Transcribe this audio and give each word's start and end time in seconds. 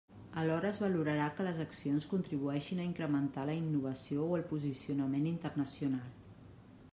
Alhora 0.43 0.69
es 0.75 0.77
valorarà 0.83 1.27
que 1.39 1.43
les 1.47 1.59
accions 1.65 2.07
contribueixin 2.13 2.81
a 2.81 2.87
incrementar 2.89 3.45
la 3.51 3.59
innovació 3.59 4.25
o 4.31 4.41
el 4.41 4.47
posicionament 4.55 5.29
internacional. 5.35 6.11